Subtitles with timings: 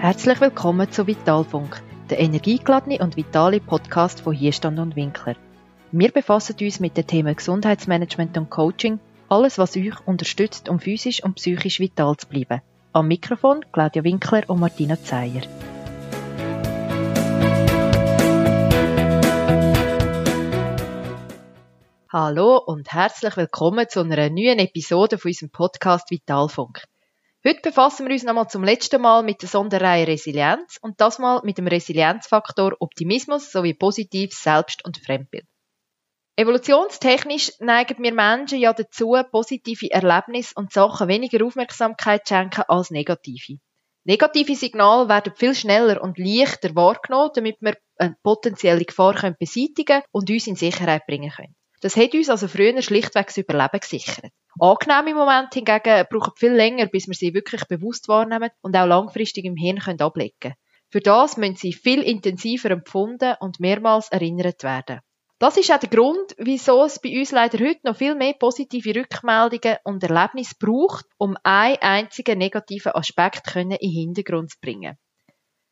[0.00, 5.34] Herzlich willkommen zu Vitalfunk, der energiegeladene und vitale Podcast von Hierstand und Winkler.
[5.90, 11.24] Wir befassen uns mit den Themen Gesundheitsmanagement und Coaching, alles was euch unterstützt, um physisch
[11.24, 12.62] und psychisch vital zu bleiben.
[12.92, 15.42] Am Mikrofon Claudia Winkler und Martina Zeyer.
[22.12, 26.84] Hallo und herzlich willkommen zu einer neuen Episode von unserem Podcast Vitalfunk.
[27.46, 31.40] Heute befassen wir uns nochmal zum letzten Mal mit der Sonderreihe Resilienz und das mal
[31.44, 35.46] mit dem Resilienzfaktor Optimismus sowie positives Selbst- und Fremdbild.
[36.34, 42.90] Evolutionstechnisch neigen wir Menschen ja dazu, positive Erlebnisse und Sachen weniger Aufmerksamkeit zu schenken als
[42.90, 43.58] negative.
[44.02, 50.28] Negative Signale werden viel schneller und leichter wahrgenommen, damit wir eine potenzielle Gefahr beseitigen und
[50.28, 51.54] uns in Sicherheit bringen können.
[51.82, 54.32] Das hat uns also früher schlichtweg das Überleben gesichert.
[54.60, 59.44] Angenehme Momente hingegen brauchen viel länger, bis wir sie wirklich bewusst wahrnehmen und auch langfristig
[59.44, 60.54] im Hirn können ablegen können.
[60.90, 65.00] Für das müssen sie viel intensiver empfunden und mehrmals erinnert werden.
[65.38, 68.96] Das ist auch der Grund, wieso es bei uns leider heute noch viel mehr positive
[68.96, 74.96] Rückmeldungen und Erlebnisse braucht, um einen einzigen negativen Aspekt in den Hintergrund zu bringen.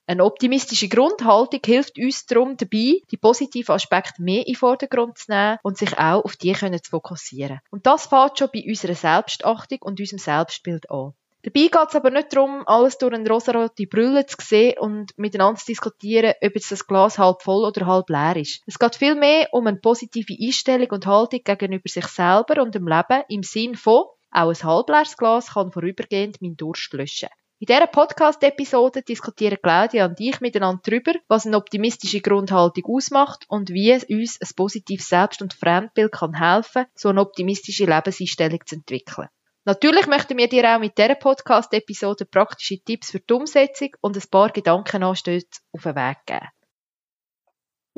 [0.09, 5.33] Eine optimistische Grundhaltung hilft uns darum dabei, die positiven Aspekte mehr in den Vordergrund zu
[5.33, 7.59] nehmen und sich auch auf die können zu fokussieren.
[7.71, 11.13] Und das fängt schon bei unserer Selbstachtung und unserem Selbstbild an.
[11.43, 15.59] Dabei geht es aber nicht darum, alles durch eine rosarote Brille zu sehen und miteinander
[15.59, 18.63] zu diskutieren, ob jetzt das Glas halb voll oder halb leer ist.
[18.67, 23.25] Es geht vielmehr um eine positive Einstellung und Haltung gegenüber sich selber und dem Leben
[23.29, 27.29] im Sinn von, auch ein halbleeres Glas kann vorübergehend meinen Durst löschen.
[27.59, 33.71] In dieser Podcast-Episode diskutieren Claudia und ich miteinander darüber, was eine optimistische Grundhaltung ausmacht und
[33.71, 38.75] wie es uns ein positives Selbst- und Fremdbild kann helfen, so eine optimistische Lebenseinstellung zu
[38.75, 39.29] entwickeln.
[39.65, 44.31] Natürlich möchten wir dir auch mit dieser Podcast-Episode praktische Tipps für die Umsetzung und ein
[44.31, 46.49] paar Gedankenanstöße auf den Weg geben.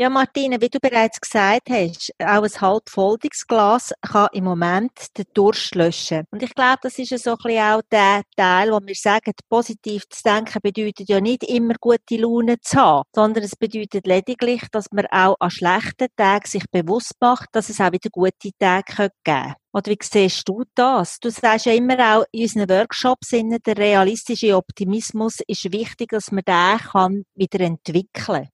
[0.01, 5.25] Ja, Martine, wie du bereits gesagt hast, auch ein halbvolles Glas kann im Moment den
[5.35, 6.23] Durst löschen.
[6.31, 10.05] Und ich glaube, das ist so ein bisschen auch der Teil, wo wir sagen, positiv
[10.09, 14.87] zu denken bedeutet ja nicht immer gute Laune zu haben, sondern es bedeutet lediglich, dass
[14.93, 19.11] man auch an schlechten Tagen sich bewusst macht, dass es auch wieder gute Tage geben
[19.25, 19.55] kann.
[19.73, 21.19] Oder wie siehst du das?
[21.19, 26.45] Du sagst ja immer auch in unseren Workshops, der realistische Optimismus ist wichtig, dass man
[26.47, 28.49] den kann wieder entwickeln kann.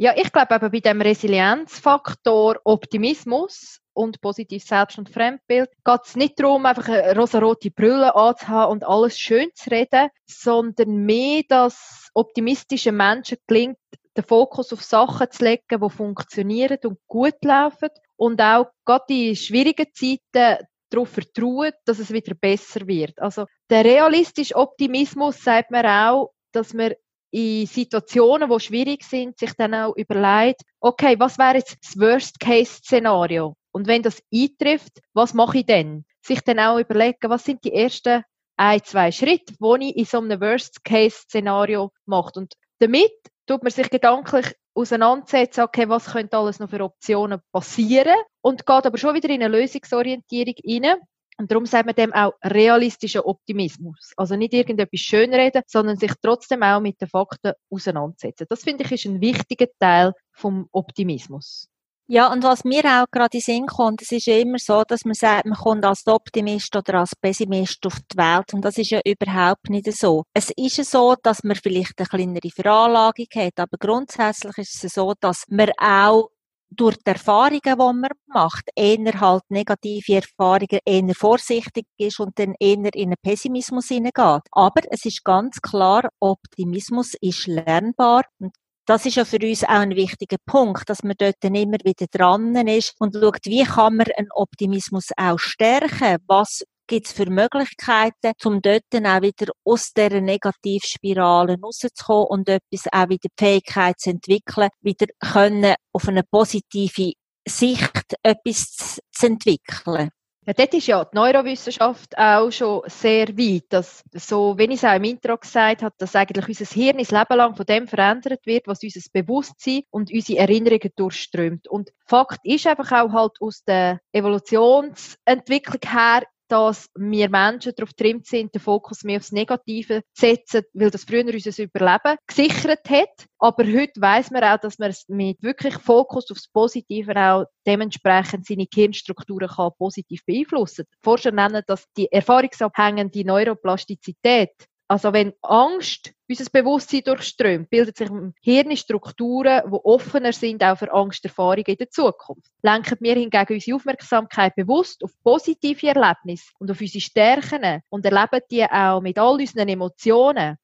[0.00, 6.14] Ja, ich glaube eben bei dem Resilienzfaktor Optimismus und positives Selbst- und Fremdbild geht es
[6.14, 12.10] nicht darum, einfach eine rosarote Brille anzuhaben und alles schön zu reden, sondern mehr, dass
[12.14, 13.76] optimistischen Menschen gelingt,
[14.16, 19.34] den Fokus auf Sachen zu legen, die funktionieren und gut laufen und auch gerade in
[19.34, 23.18] schwierigen Zeiten darauf vertrauen, dass es wieder besser wird.
[23.20, 26.92] Also der realistische Optimismus sagt mir auch, dass man
[27.30, 33.54] in Situationen, die schwierig sind, sich dann auch überlegt, okay, was wäre jetzt das Worst-Case-Szenario?
[33.72, 36.04] Und wenn das eintrifft, was mache ich denn?
[36.22, 38.22] Sich dann auch überlegen, was sind die ersten
[38.56, 42.32] ein, zwei Schritte, die ich in so einem Worst-Case-Szenario mache.
[42.36, 43.12] Und damit
[43.46, 48.86] tut man sich gedanklich auseinandersetzen, okay, was könnte alles noch für Optionen passieren und geht
[48.86, 51.00] aber schon wieder in eine Lösungsorientierung rein
[51.38, 54.12] und darum sagt man dem auch realistischer Optimismus.
[54.16, 58.46] Also nicht irgendetwas schönreden, sondern sich trotzdem auch mit den Fakten auseinandersetzen.
[58.48, 61.68] Das finde ich ist ein wichtiger Teil vom Optimismus.
[62.10, 65.04] Ja, und was mir auch gerade in Sinn kommt, es ist ja immer so, dass
[65.04, 68.54] man sagt, man kommt als Optimist oder als Pessimist auf die Welt.
[68.54, 70.24] Und das ist ja überhaupt nicht so.
[70.32, 74.94] Es ist ja so, dass man vielleicht eine kleinere Veranlagung hat, aber grundsätzlich ist es
[74.94, 76.30] so, dass man auch
[76.70, 82.54] durch die Erfahrungen, die man macht, eher halt negative Erfahrungen, eher vorsichtig ist und dann
[82.58, 84.42] eher in einen Pessimismus hineingeht.
[84.52, 88.52] Aber es ist ganz klar, Optimismus ist lernbar und
[88.86, 92.06] das ist ja für uns auch ein wichtiger Punkt, dass man dort dann immer wieder
[92.10, 96.16] dran ist und schaut, wie kann man einen Optimismus auch stärken?
[96.26, 102.48] Was gibt es für Möglichkeiten, um dort dann auch wieder aus dieser Negativspirale rauszukommen und
[102.48, 107.12] etwas auch wieder die Fähigkeit zu entwickeln, wieder können auf eine positive
[107.46, 110.10] Sicht etwas zu entwickeln.
[110.48, 114.84] Ja, dort ist ja die Neurowissenschaft auch schon sehr weit, dass so, wenn ich es
[114.88, 118.46] auch im Intro gesagt habe, dass eigentlich unser Hirn das Leben lang von dem verändert
[118.46, 121.68] wird, was unser Bewusstsein und unsere Erinnerungen durchströmt.
[121.68, 128.26] Und Fakt ist einfach auch halt aus der Evolutionsentwicklung her, dass wir Menschen darauf trimmt
[128.26, 133.26] sind, den Fokus mehr aufs Negative zu setzen, weil das früher unser Überleben gesichert hat.
[133.38, 138.66] Aber heute weiß man auch, dass man mit wirklich Fokus aufs Positive auch dementsprechend seine
[138.66, 140.86] Gehirnstrukturen kann positiv beeinflussen.
[141.02, 144.50] Forscher nennen das die erfahrungsabhängende Neuroplastizität.
[144.90, 150.78] Also wenn Angst unser Bewusstsein durchströmt, bildet sich im Hirn Strukturen, die offener sind auch
[150.78, 152.50] für Angsterfahrungen in der Zukunft.
[152.62, 158.40] Lenken wir hingegen unsere Aufmerksamkeit bewusst auf positive Erlebnisse und auf unsere Stärken und erleben
[158.50, 160.56] die auch mit all unseren Emotionen,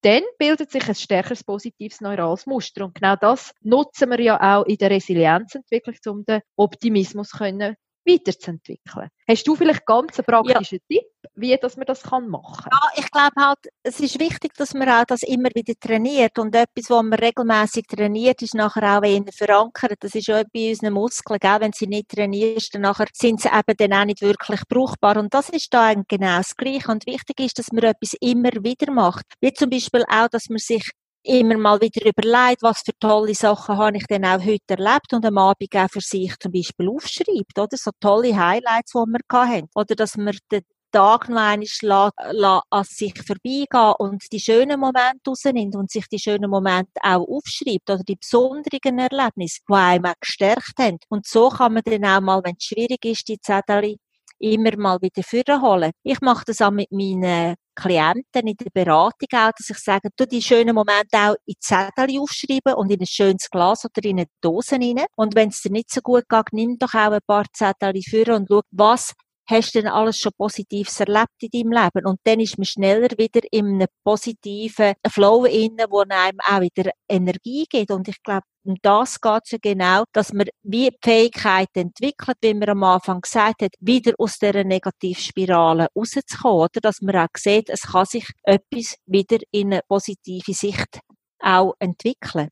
[0.00, 2.86] dann bildet sich ein stärkeres positives neurales Muster.
[2.86, 7.76] Und genau das nutzen wir ja auch in der Resilienzentwicklung, um den Optimismus können
[8.08, 9.08] weiterzuentwickeln.
[9.28, 10.96] Hast du vielleicht ganz einen praktischen ja.
[10.96, 12.70] Tipp, wie dass man das machen kann?
[12.72, 16.54] Ja, ich glaube halt, es ist wichtig, dass man auch das immer wieder trainiert und
[16.54, 19.96] etwas, was man regelmäßig trainiert, ist nachher auch eher verankert.
[20.00, 21.60] Das ist auch bei unseren Muskeln, gell?
[21.60, 25.32] wenn sie nicht trainierst, dann nachher sind sie eben dann auch nicht wirklich brauchbar und
[25.34, 29.24] das ist da genau das Gleiche und wichtig ist, dass man etwas immer wieder macht.
[29.40, 30.90] Wie zum Beispiel auch, dass man sich
[31.28, 35.26] immer mal wieder überlegt, was für tolle Sachen habe ich denn auch heute erlebt und
[35.26, 37.76] am Abend auch für sich zum Beispiel aufschreibt, oder?
[37.76, 39.68] So tolle Highlights, die wir hatten.
[39.74, 45.90] Oder dass man den Tag noch an sich vorbeigehen und die schönen Momente rausnimmt und
[45.90, 50.98] sich die schönen Momente auch aufschreibt oder die besonderen Erlebnisse, die einem auch gestärkt haben.
[51.10, 53.96] Und so kann man dann auch mal, wenn es schwierig ist, die Zettel
[54.38, 55.92] immer mal wieder vorholen.
[56.02, 60.26] Ich mache das auch mit meinen Klienten in der Beratung auch, dass ich sage, du
[60.26, 64.26] die schönen Momente auch in Zettel aufschreiben und in ein schönes Glas oder in eine
[64.40, 65.04] Dose rein.
[65.16, 68.34] Und wenn es dir nicht so gut geht, nimm doch auch ein paar Zettel vor
[68.34, 69.12] und schau, was
[69.48, 72.06] hast du denn alles schon Positives erlebt in deinem Leben?
[72.06, 76.90] Und dann ist man schneller wieder in einem positiven Flow inne, wo einem auch wieder
[77.08, 77.90] Energie gibt.
[77.90, 82.36] Und ich glaube, um das geht es ja genau, dass man wie die Fähigkeit entwickelt,
[82.42, 86.64] wie man am Anfang gesagt hat, wieder aus dieser Negativspirale rauszukommen.
[86.64, 91.00] Oder dass man auch sieht, es kann sich etwas wieder in eine positive Sicht
[91.40, 92.48] auch entwickeln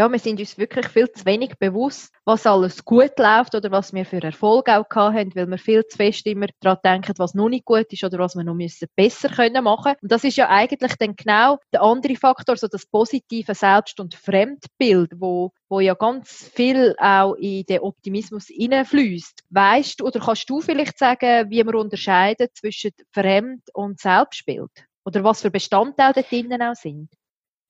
[0.00, 3.92] ja, wir sind uns wirklich viel zu wenig bewusst, was alles gut läuft oder was
[3.92, 7.50] wir für Erfolg auch haben, weil wir viel zu fest immer daran denken, was noch
[7.50, 9.96] nicht gut ist oder was wir noch müssen besser können machen.
[10.00, 14.14] Und das ist ja eigentlich dann genau der andere Faktor, so das positive Selbst- und
[14.14, 19.42] Fremdbild, wo wo ja ganz viel auch in den Optimismus hineinfließt.
[19.50, 24.70] Weißt du oder kannst du vielleicht sagen, wie man unterscheidet zwischen Fremd- und Selbstbild?
[25.04, 27.10] Oder was für Bestandteile da drinnen auch sind?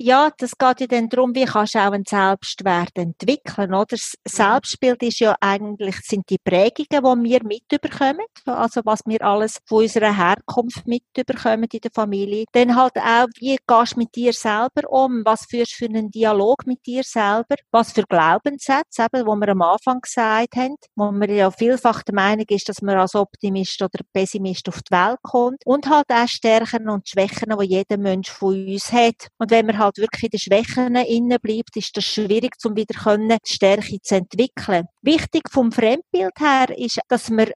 [0.02, 3.84] Ja, das geht ja dann darum, wie kannst du auch einen Selbstwert entwickeln, oder?
[3.84, 4.30] Das mhm.
[4.30, 9.82] Selbstbild ist ja eigentlich, sind die Prägungen, die wir mitbekommen, also was wir alles von
[9.82, 12.46] unserer Herkunft mitbekommen in der Familie.
[12.52, 15.20] Dann halt auch, wie gehst du mit dir selber um?
[15.26, 17.56] Was führst du für einen Dialog mit dir selber?
[17.70, 22.14] Was für Glaubenssätze, eben, wo wir am Anfang gesagt haben, wo man ja vielfach der
[22.14, 25.58] Meinung ist, dass man als Optimist oder Pessimist auf die Welt kommt.
[25.66, 29.28] Und halt auch Stärken und Schwächen, die jeder Mensch von uns hat.
[29.36, 32.76] Und wenn man halt halt wirklich in den Schwächen innen bleibt, ist das schwierig, um
[32.76, 34.86] wieder können, Stärke zu entwickeln.
[35.02, 37.50] Wichtig vom Fremdbild her ist, dass man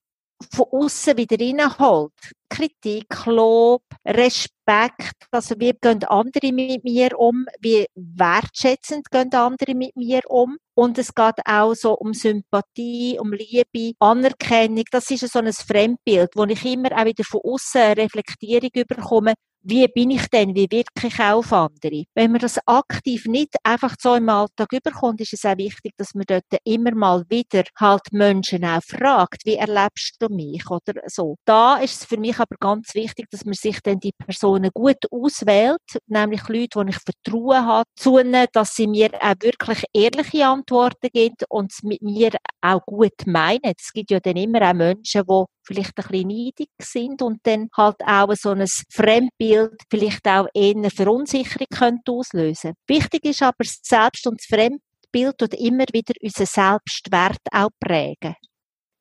[0.52, 2.12] von außen wieder reinholt.
[2.48, 9.96] Kritik, Lob, Respekt, also wie gehen andere mit mir um, wie wertschätzend gehen andere mit
[9.96, 10.58] mir um.
[10.74, 14.84] Und es geht auch so um Sympathie, um Liebe, Anerkennung.
[14.90, 19.34] Das ist so ein Fremdbild, wo ich immer auch wieder von außen Reflektierung überkomme
[19.64, 22.04] wie bin ich denn, wie wirke ich auf andere?
[22.14, 26.14] Wenn man das aktiv nicht einfach so im Alltag überkommt, ist es auch wichtig, dass
[26.14, 31.36] man dort immer mal wieder halt Menschen auch fragt, wie erlebst du mich oder so.
[31.46, 34.98] Da ist es für mich aber ganz wichtig, dass man sich dann die Personen gut
[35.10, 40.46] auswählt, nämlich Leute, die ich Vertrauen habe zu ihnen, dass sie mir auch wirklich ehrliche
[40.46, 43.74] Antworten geben und es mit mir auch gut meinen.
[43.78, 47.68] Es gibt ja dann immer auch Menschen, die vielleicht ein bisschen neidig sind und dann
[47.76, 49.53] halt auch so ein Fremdbild
[49.90, 52.74] vielleicht auch eher Verunsicherung könnte auslösen.
[52.86, 58.36] Wichtig ist aber das Selbst- und das Fremdbild und immer wieder unseren Selbstwert auch prägen.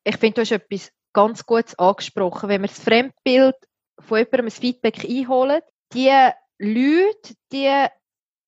[0.03, 2.49] Ich finde, du hast etwas ganz Gutes angesprochen.
[2.49, 3.55] Wenn wir das Fremdbild
[3.99, 5.61] von jemandem ein Feedback einholen,
[5.93, 6.11] die
[6.59, 7.87] Leute, die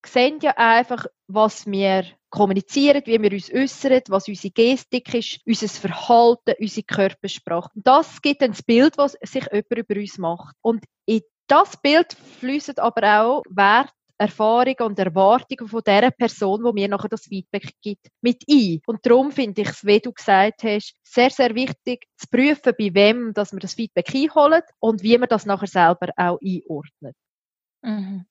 [0.06, 5.68] sehen ja einfach, was wir kommunizieren, wie wir uns äußern, was unsere Gestik ist, unser
[5.68, 7.70] Verhalten, unsere Körpersprache.
[7.76, 10.56] Das gibt dann das Bild, was sich jemand über uns macht.
[10.62, 16.72] Und in das Bild fließen aber auch Wert, Erfahrungen und Erwartungen von der Person, wo
[16.72, 18.80] mir nachher das Feedback gibt, mit ein.
[18.88, 22.94] Und darum finde ich es, wie du gesagt hast, sehr, sehr wichtig zu prüfen, bei
[22.94, 27.16] wem dass man das Feedback einholt und wie man das nachher selber auch einordnet.
[27.82, 28.26] Mhm.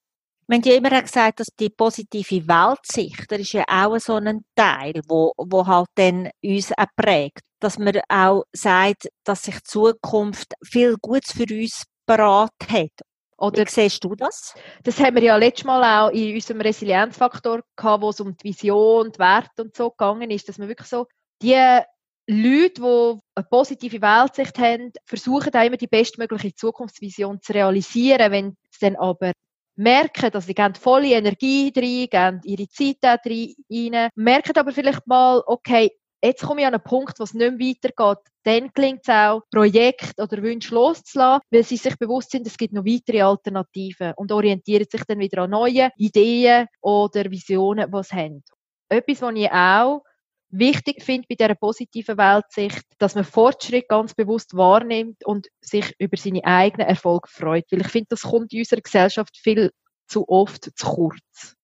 [0.47, 5.00] Wir haben immer gesagt, dass die positive Weltsicht, das ist ja auch so ein Teil,
[5.09, 7.40] wo, wo halt dann uns auch prägt.
[7.61, 12.93] Dass man auch sagt, dass sich die Zukunft viel Gutes für uns parat hat.
[13.37, 14.55] Oder Wie siehst du das?
[14.85, 18.45] Das haben wir ja letztes Mal auch in unserem Resilienzfaktor gehabt, wo es um die
[18.45, 21.07] Vision, die Werte und so gegangen ist, dass man wirklich so
[21.43, 21.81] die
[22.27, 28.33] Leute, die eine positive Weltsicht haben, versuchen auch immer die bestmögliche Zukunftsvision zu realisieren.
[28.33, 29.33] Wenn es dann aber
[29.77, 35.43] merken, dass sie geben volle Energie rein, geben ihre Zeit rein, merken aber vielleicht mal,
[35.47, 35.91] okay,
[36.25, 38.25] jetzt komme ich an einen Punkt, wo es nicht mehr weitergeht.
[38.45, 42.75] Dann gelingt es auch, Projekte oder Wünsche loszulassen, weil sie sich bewusst sind, es gibt
[42.75, 48.16] noch weitere Alternativen und orientieren sich dann wieder an neue Ideen oder Visionen, die sie
[48.16, 48.45] haben.
[48.88, 50.02] Etwas, was ich auch
[50.50, 56.16] wichtig finde bei dieser positiven Weltsicht, dass man Fortschritt ganz bewusst wahrnimmt und sich über
[56.16, 57.64] seine eigenen Erfolge freut.
[57.71, 59.71] Weil ich finde, das kommt in unserer Gesellschaft viel
[60.07, 61.57] zu oft zu kurz.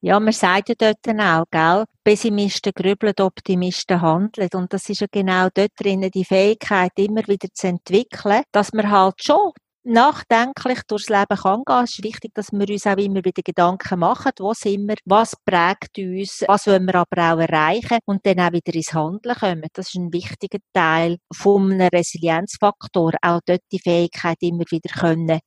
[0.00, 1.84] Ja, man sagt ja dort auch, gell?
[2.04, 4.48] Pessimisten grübeln, Optimisten handeln.
[4.54, 8.90] Und das ist ja genau dort drinnen die Fähigkeit, immer wieder zu entwickeln, dass man
[8.90, 9.50] halt schon
[9.82, 11.84] nachdenklich durchs Leben kann gehen.
[11.84, 15.34] Es ist wichtig, dass wir uns auch immer wieder Gedanken machen, wo sind wir, was
[15.44, 19.66] prägt uns, was wollen wir aber auch erreichen und dann auch wieder ins Handeln kommen.
[19.72, 25.40] Das ist ein wichtiger Teil vom Resilienzfaktor, auch dort die Fähigkeit immer wieder können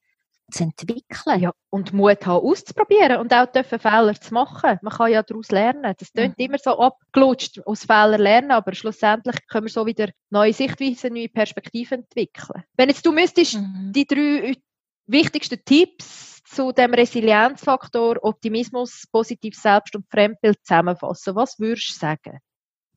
[0.52, 1.40] zu entwickeln.
[1.40, 4.80] Ja, und Mut haben, auszuprobieren und auch dürfen Fehler zu machen.
[4.82, 5.94] Man kann ja daraus lernen.
[5.98, 6.46] Das klingt mhm.
[6.46, 11.30] immer so abgelutscht, aus Fehlern lernen, aber schlussendlich können wir so wieder neue Sichtweisen, neue
[11.30, 12.64] Perspektiven entwickeln.
[12.76, 13.92] Wenn jetzt du müsstest mhm.
[13.94, 14.56] die drei
[15.08, 22.40] wichtigsten Tipps zu dem Resilienzfaktor Optimismus, positives Selbst- und Fremdbild zusammenfassen, was würdest du sagen?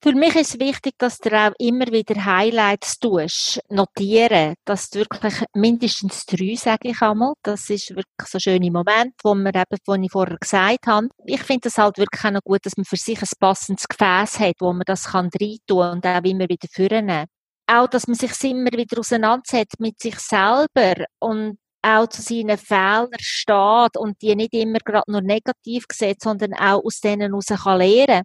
[0.04, 5.32] Für mich ist wichtig, dass du auch immer wieder Highlights tust, notieren, dass du wirklich
[5.54, 7.32] mindestens drei, sage ich einmal.
[7.42, 11.08] Das ist wirklich so ein schöner Moment, wo man eben, wo ich vorher gesagt habe.
[11.24, 14.40] Ich finde es halt wirklich auch noch gut, dass man für sich ein passendes Gefäß
[14.40, 17.24] hat, wo man das kann reintun und auch immer wieder führen.
[17.66, 23.08] Auch, dass man sich immer wieder auseinandersetzt mit sich selber und auch zu seinen Fehlern
[23.20, 28.24] steht und die nicht immer gerade nur negativ sieht, sondern auch aus denen heraus kann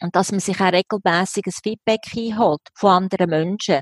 [0.00, 3.80] und dass man sich auch regelmäßiges Feedback einholt von anderen Menschen.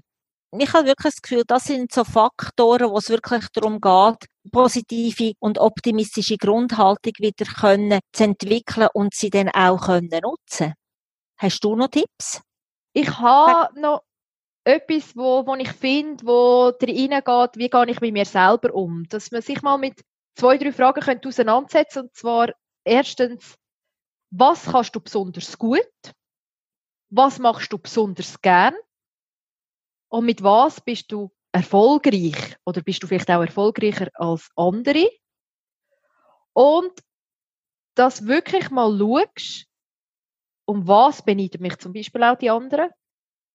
[0.58, 5.32] Ich habe wirklich das Gefühl, das sind so Faktoren, wo es wirklich darum geht, positive
[5.40, 10.74] und optimistische Grundhaltung wieder können zu entwickeln und sie dann auch können nutzen.
[11.38, 12.40] Hast du noch Tipps?
[12.94, 14.02] Ich habe noch
[14.64, 19.04] etwas, wo, wo ich finde, wo reingeht, wie gehe ich mit mir selber um.
[19.08, 20.00] Dass man sich mal mit
[20.34, 22.52] zwei, drei Fragen könnte auseinandersetzen Und zwar
[22.84, 23.56] erstens,
[24.30, 25.80] was kannst du besonders gut?
[27.10, 28.74] Was machst du besonders gern?
[30.08, 32.56] Und mit was bist du erfolgreich?
[32.64, 35.08] Oder bist du vielleicht auch erfolgreicher als andere?
[36.52, 36.92] Und
[37.94, 39.66] dass wirklich mal schaust,
[40.66, 42.90] um was beneiden mich zum Beispiel auch die anderen?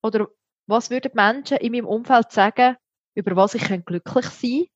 [0.01, 0.28] Oder
[0.68, 2.78] was würden Menschen in meinem Umfeld sagen,
[3.13, 4.68] über was ich glücklich sein kann?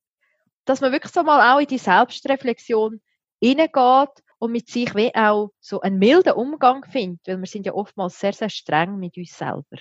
[0.65, 3.01] Dass man wirklich so mal auch in die Selbstreflexion
[3.41, 7.73] hineingeht und mit sich wie auch so einen milden Umgang findet, weil wir sind ja
[7.73, 9.77] oftmals sehr, sehr streng mit uns selber.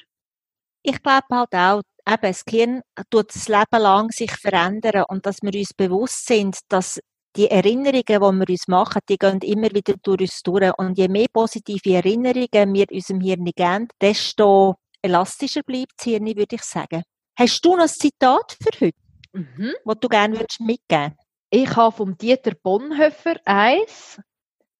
[0.83, 5.43] Ich glaube halt auch, eben, das Gehirn tut das Leben lang sich verändern und dass
[5.43, 7.01] wir uns bewusst sind, dass
[7.37, 10.73] die Erinnerungen, die wir uns machen, die gehen immer wieder durch uns durch.
[10.79, 16.55] Und je mehr positive Erinnerungen wir unserem Hirn geben, desto elastischer bleibt das Hirn, würde
[16.55, 17.03] ich sagen.
[17.37, 18.97] Hast du noch ein Zitat für heute,
[19.33, 19.75] mhm.
[19.85, 21.19] das du gerne mitgeben würdest
[21.51, 24.21] Ich habe vom Dieter Bonhoeffer eins.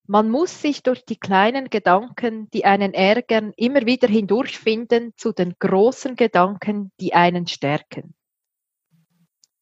[0.07, 5.55] Man muss sich durch die kleinen Gedanken, die einen ärgern, immer wieder hindurchfinden zu den
[5.59, 8.15] großen Gedanken, die einen stärken.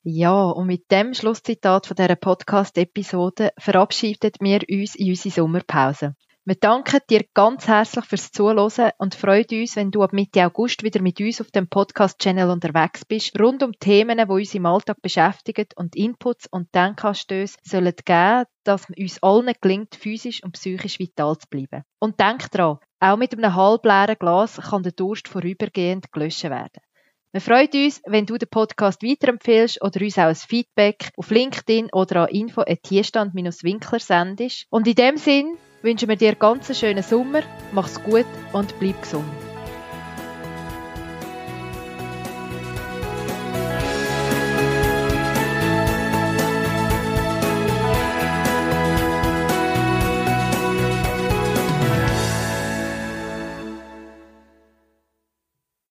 [0.02, 6.16] Ja, und mit dem Schlusszitat von dieser Podcast-Episode verabschiedet wir uns in unsere Sommerpause.
[6.44, 10.82] Wir danken dir ganz herzlich fürs Zuhören und freuen uns, wenn du ab Mitte August
[10.82, 15.00] wieder mit uns auf dem Podcast-Channel unterwegs bist, rund um Themen, die uns im Alltag
[15.00, 21.38] beschäftigen und Inputs und Denkanstöße sollen geben, dass uns allen gelingt, physisch und psychisch vital
[21.38, 21.84] zu bleiben.
[22.00, 26.82] Und denk dran, auch mit einem halbleeren Glas kann der Durst vorübergehend gelöscht werden.
[27.30, 31.90] Wir freuen uns, wenn du den Podcast weiterempfehlst oder uns auch ein Feedback auf LinkedIn
[31.92, 34.66] oder an info.tierstand-winkler sendest.
[34.70, 39.00] Und in dem Sinn, wünschen wir dir ganz einen schönen Sommer, mach's gut und bleib
[39.02, 39.51] gesund.